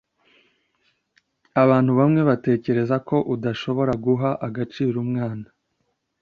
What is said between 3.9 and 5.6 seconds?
guha agaciro umwana.